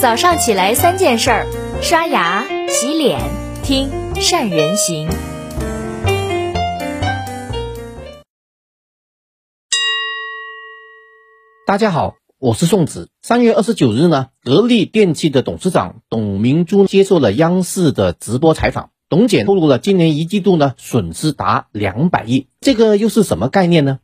[0.00, 1.46] 早上起来三件事儿：
[1.82, 3.18] 刷牙、洗脸、
[3.64, 5.08] 听善人行。
[11.66, 13.10] 大家好，我是宋子。
[13.22, 18.90] 三月二十九日呢，格力电器的董事长董明珠接受了央视的直播采访。
[19.08, 23.98] 董姐透露了今年一季度呢损失达两百亿，这个又是什么概念呢？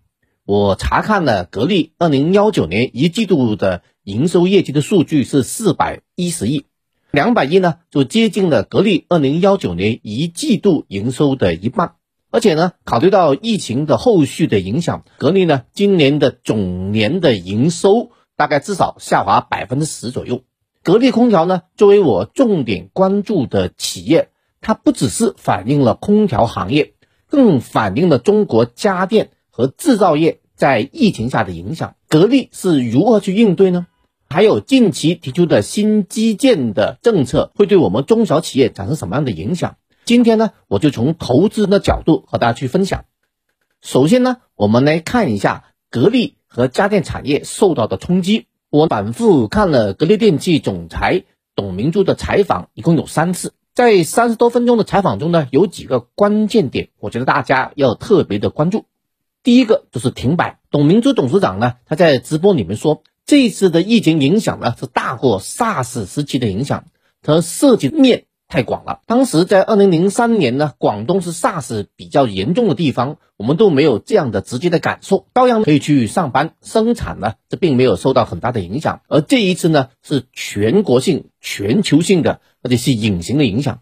[0.44, 6.66] 我查看了格力二零幺九年一季度的营收业绩的数据是四百一十亿，
[7.10, 11.94] 两百亿呢就接近了格力二零幺九年一季度营收的一半。
[12.30, 20.42] 而且呢，考虑到疫情的后续的影响，格力呢今年的总年的营收大概至少下滑百分之十左右。
[20.82, 24.28] 格力空调呢作为我重点关注的企业，
[24.60, 26.94] 它不只是反映了空调行业，
[27.26, 29.30] 更反映了中国家电。
[29.56, 33.86] 和制造业在疫情下的影响，格力是如何去应对呢？
[34.34, 39.76] 还有近期提出的新基建的政策会对我们中小企业产生什么样的影响？
[40.04, 43.04] 今天呢，我就从投资的角度和大家去分享。
[43.80, 48.48] 首先呢，我们来看一下格力和家电产业受到的冲击。
[48.70, 51.22] 我反复看了格力电器总裁
[51.54, 58.86] 董明珠的采访，一共有三次，在三十多分钟的采访中呢，有几个关键点，我觉得大家要特别的关注。
[59.44, 60.58] 第一个就是停摆。
[60.72, 66.84] 董明珠董事长呢，他在直播里面说，这次的疫情影响呢是大过 SARS 时期的影响，
[67.22, 69.00] 它涉及面太广了。
[69.06, 79.00] 当时在二零零三年呢，广东是 SARS 比较严重的地方，我们都没有这样的直接的感受，照样可以去上班生产呢，这并没有受到很大的影响。
[79.08, 83.80] 而这一次呢，是全国性、全球性的，而且是隐形的影响。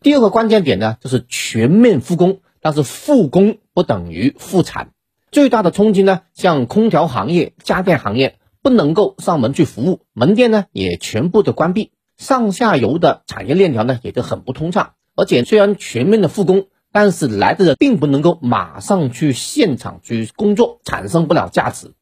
[0.00, 2.40] 第二个关键点呢，就是全面复工。
[2.64, 4.92] 但是复工不等于复产，
[5.32, 14.94] 最大的冲击呢，像空调行业、家电行业不能够上门去服务，门店呢也全部的关闭，上下游的产业链条呢也就很不通畅。
[15.16, 21.92] 而且虽然全面的复工，但是来的人并不能够马上去现场去工作，产生不了价值。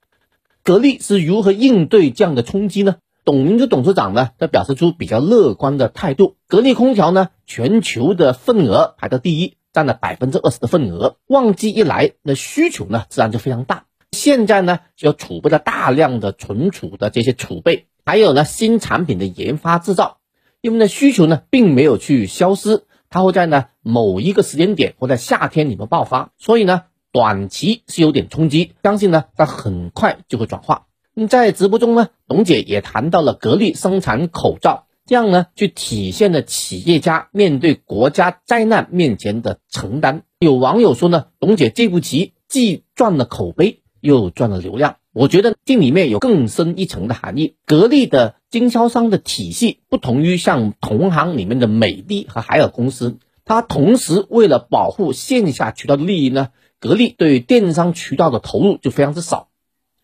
[0.62, 2.96] 格力是如何应对这样的冲击呢？
[3.24, 6.36] 董明珠董事长呢，他表示出比较乐观的态度。
[6.46, 9.56] 格力空调呢，全球的份额排到第一。
[9.72, 13.84] 占了百分之二十的份额，旺季一来，那需求呢自然就非常大。
[14.12, 20.19] 现在呢就要储备了大量的存储的这些储备，还有呢新产品的研发制造，
[20.60, 26.82] 因为呢需求呢并没有去消失，它会在呢某一个时间点或在夏天里面爆发，所以呢
[27.12, 30.87] 短期是有点冲击，相信呢它很快就会转化。
[31.15, 34.87] 那在直播中呢，董姐也谈到了格力生产口罩。
[35.06, 40.22] 这样呢，就体现了企业家面对国家灾难面前的承担。
[40.38, 44.96] 有网友说呢，董姐这步棋既赚了口碑，又赚了流量。
[45.12, 47.56] 我觉得这里面有更深一层的含义。
[47.66, 59.48] 格力的经销商的体系不同于像同行里面的美的和海尔公司，它同时为了保护线下渠道的利益呢，格力对电商渠道的投入就非常之少。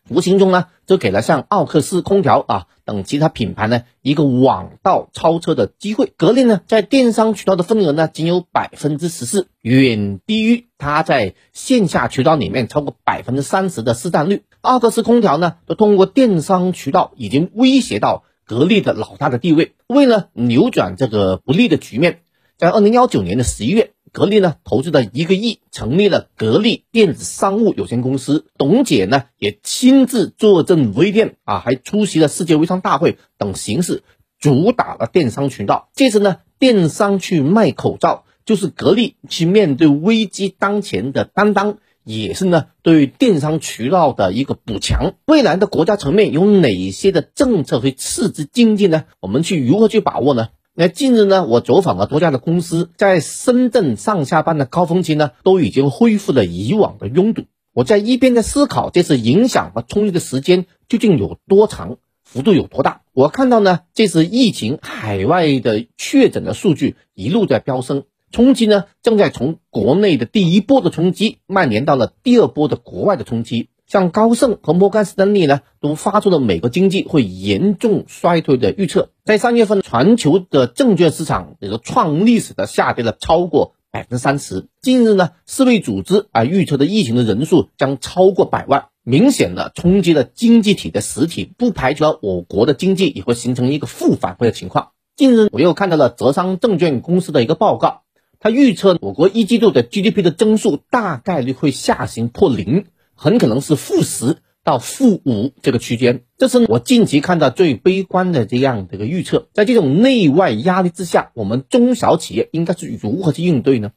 [0.09, 6.13] 无形中呢，就给了像奥克斯空调啊等其他品牌呢一个网道超车的机会。
[6.17, 14.43] 格力呢在电商渠道的份额呢仅有百分之十四，远低于它在线下渠道里面超过百分之三十的市占率。
[14.61, 19.73] 奥克斯空调呢都通过电商渠道已经威胁到格力的老大的地位。
[19.87, 22.21] 为了扭转这个不利的局面，
[22.57, 23.91] 在二零幺九年的十一月。
[24.17, 28.47] 格力呢投资了一个亿，成立了格力电子商务有限公司。
[28.57, 34.01] 董姐呢也亲自坐镇微店啊，还出席了世界微商大会等形式，
[34.39, 35.89] 主打了电商渠道。
[35.93, 45.13] 这次呢，电商去卖口罩，就是格力去面对危机当前的担当，也是呢对电商渠道的一个补强。
[45.27, 49.05] 未来的国家层面有哪些的政策会刺激经济呢？
[49.19, 50.47] 我们去如何去把握呢？
[50.79, 57.45] 那近日呢，我走访了多家的公司，在深圳上下班的高峰期呢，都已经恢复了以往的拥堵。
[57.73, 63.01] 我在一边在思考，这次影响和冲击的时间究竟有多长，幅度有多大？
[63.11, 73.69] 我看到呢，这次疫情海外的确诊的数据一路在飙升，冲击呢正在从国内的第一波的冲击蔓延到了第二波的国外的冲击。
[73.87, 79.11] 像高盛和摩根士丹利呢，都发出了美国经济会严重衰退的预测。
[79.23, 84.67] 在三月份，全球的证券市场也是创历史的下跌了超过百分之三十。
[84.81, 94.89] 近日呢，世卫组织啊预测的疫情的人数将超过百万，明显的冲击了经济体的实体，不排除了我国的经济也会形成一个负反馈的情况。
[95.15, 98.01] 近日，我又看到了浙商证券公司的一个报告，
[98.41, 102.83] 它预测我国一季度的 GDP 的增速大概率会下行破零。
[103.17, 109.47] 很可能是负十到负五这个区间，这是我近期看到最悲观的这样的一个预测。
[109.53, 113.91] 在这种内外压力之下，我们中小企业应该是如何去应对呢？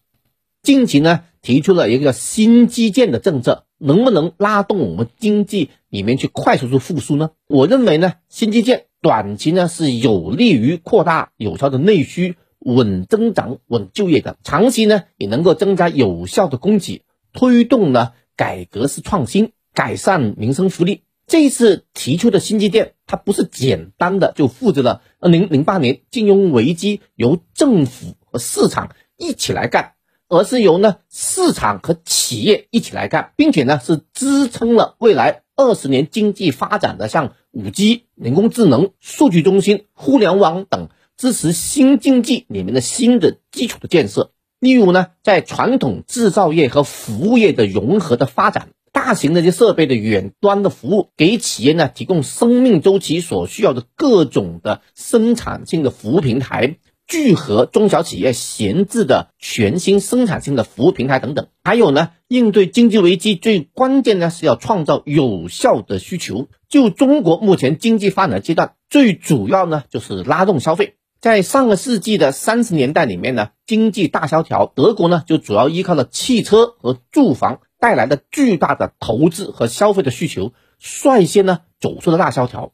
[0.62, 7.30] 近期呢提出了一个新基建的政策，能不能拉动我们经济里面去快速去复苏呢？
[7.46, 17.02] 我认为呢，新基建短期呢是有利于扩大有效的内需、稳增长、稳就业的；长期呢也能够增加有效的供给，
[17.32, 21.02] 推动呢改革式创新，改善民生福利。
[21.26, 29.92] 这一次提出的新基建，它不是简单的就复制了二零零八年金融危机由政府和市场一起来干。
[30.26, 40.88] 而是由呢市场和企业一起来干，并且呢是支撑了未来二十年经济发展的，像五 G、人工智能、数据中心、互联网等
[41.18, 44.32] 支持新经济里面的新的基础的建设。
[44.60, 56.76] 例如呢，在传统制造业和服务业的融合的发展，大型的这些设备的远端的服务，给企业呢提供生命周期所需要的各种的生产性的服务平台。
[57.06, 66.46] 聚合中小企业闲置的全新生产性的服务平台等等，还有呢，应对经济危机最关键呢是要创造有效的需求。
[66.68, 70.94] 就中国目前经济发展的阶段，最主要呢就是拉动消费。
[71.20, 82.72] 在上个世纪的三十年代里面呢，经济大萧条，德国呢就主要依靠了汽车和住房带来的巨大的投资和消费的需求，率先呢走出了大萧条。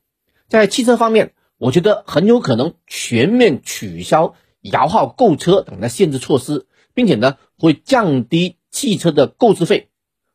[0.48, 1.32] 在汽车方面。
[1.58, 9.88] 我觉得很有可能全面取消摇号购车等的限制措施，并且呢会降低汽车的购置费，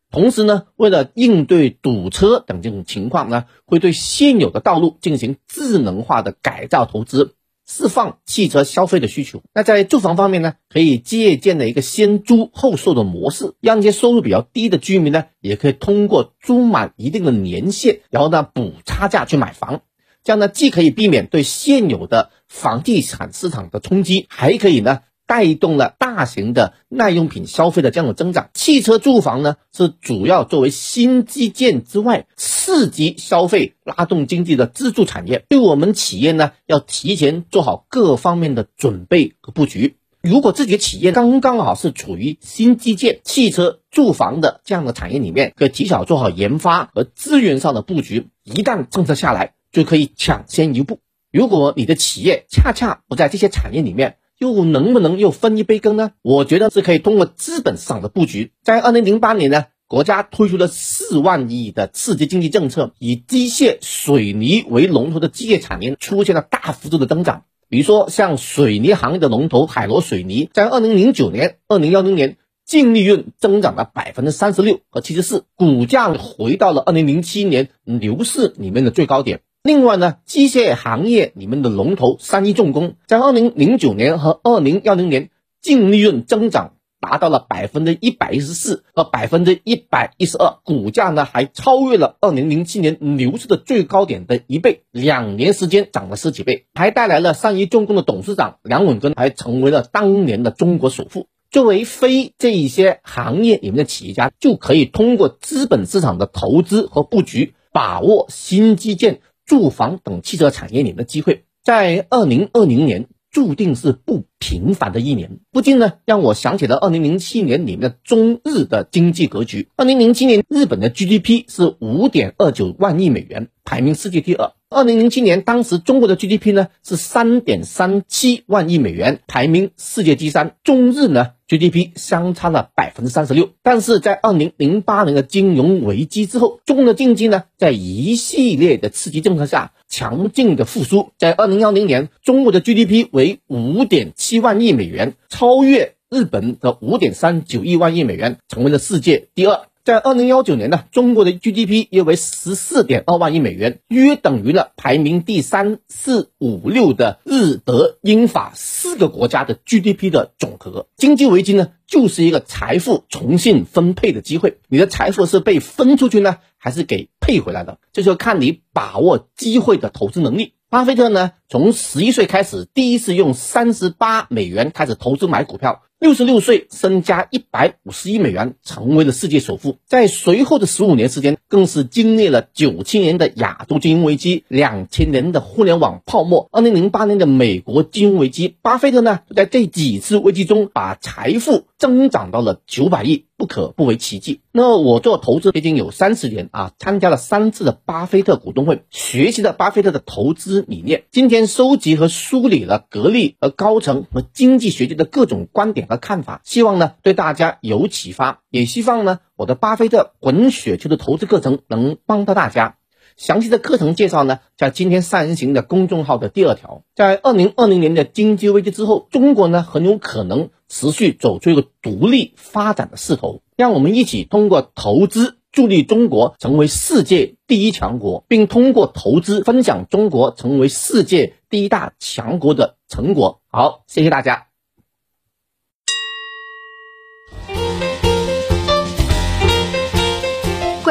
[0.10, 7.36] 同时呢为了应对堵车等这种情况呢，会对现有的道路进行智能化的改造投资，
[7.74, 9.42] 释放汽车消费的需求。
[9.54, 19.84] 那在住房方面呢，可以借鉴的一个先租后售的模式，让一些收入比较低的居民呢，也可以通过租满一定的年限，然后呢补差价去买房。
[20.24, 25.00] 这样呢，既可以避免对现有的房地产市场的冲击，还可以呢
[25.32, 28.50] 带动了大型的耐用品消费的这样的增长。
[28.54, 35.46] 汽车住房呢是主要作为新基建之外刺激消费、拉动经济的支柱产业。
[35.48, 39.96] 对我们企业呢，要提前做好各方面的准备和布局。
[40.22, 48.28] 如果自己的企业刚刚好是处于新基建、汽车、住房的这样的产业里面，可以提早做好研发和资源上的布局。
[48.44, 51.00] 一旦政策下来，就可以抢先一步。
[51.32, 56.14] 如果你的企业恰恰不在这些产业里面，又能不能又分一杯羹呢？
[56.24, 58.54] 我觉得是可以通过资本市场的布局。
[58.64, 67.44] 在二零零八年呢，国家推出了四万亿的刺激经济政策，以机械、水泥为龙头的机械产业出现了大幅度的增长。
[67.70, 79.42] 比如说，像水泥行业的龙头海螺水泥，在二零零九年、二零幺零年净利润增长了百分之三十六和七十四，股价回到了二零零七年牛市里面的最高点。
[79.64, 85.30] 另外呢，机械行业里面的龙头三一重工，在二零零九年和二零幺零年
[85.62, 101.28] 净利润增长达到了百分之一百一十四和百分之一百一十二，股价呢还超越了二零零七年牛市的最高点的一倍，两年时间涨了十几倍，还带来了三一重工的董事长梁稳根还成为了当年的中国首富。
[101.52, 109.20] 作为非这一些行业里面的企业家，就可以通过资本市场的投资和布局，把握新基建。
[109.52, 119.70] 住房等汽车产业里的机会，在二零二零年注定是不平凡的一年，不禁呢让我想起了二零零七年里面的中日的经济格局。
[119.78, 124.52] 二零零七年日本的 GDP 是五点二九万亿美元，排名世界第二。
[124.74, 130.56] 二零零七年当时中国的 GDP 呢是三点三七万亿美元，排名世界第三。
[130.64, 141.10] 中日呢？GDP 相差了百分之三十六，但是在二零零八年的金融危机之后，中国的经济呢，在一系列的刺激政策下强劲的复苏。
[141.18, 149.64] 在二零幺零年，中国的 GDP 为五点七七万亿美元，超越日本的五点三九亿万亿美元，成为了世界第二。
[149.84, 160.88] 在二零幺九年呢，中国的 GDP 约为十四点二万亿美元，约等于了排名第三、四、五、六的日、德、英、法四个国家的 GDP 的总和。
[160.96, 164.60] 经济危机呢，就是一个财富重新分配的机会。
[164.70, 167.80] 你的财富是被分出去呢，还是给配回来的？
[167.92, 170.54] 这就看你把握机会的投资能力。
[170.72, 175.82] 巴菲特呢，从十一岁开始，第一次用三十八美元开始投资买股票。
[176.02, 179.78] 六十六岁，身家一百五十亿美元，成为了世界首富。
[179.86, 188.56] 在随后的十五年时间，更是经历了九七年的亚洲金融危机、两千年的互联网泡沫、二零零八年的美国金融危机。
[188.64, 193.26] 巴菲特呢，在这几次危机中，把财富增长到了九百亿。
[193.42, 194.42] 不可不为奇迹。
[194.52, 201.06] 那我做投资已经有三十年啊，参加了三次的巴菲特股东会，学习了巴菲特的投资理念。
[201.10, 212.78] 今天收集和梳理了格力和高层和经济学界的各种观点和看法，希望呢对大家有启发，也希望呢我的巴菲特滚雪球的投资课程能帮到大家。
[213.18, 216.84] 详细的课程介绍呢，在今天三人行的公众号的第二条。
[216.96, 223.42] 在二零二零年的经济危机之后，中国呢很有可能持续走出一个独立发展的势头。
[223.58, 233.42] 让我们一起通过投资助力中国成为世界第一强国，并通过投资分享中国成为世界第一大强国的成果。
[233.52, 234.51] 好，谢谢大家。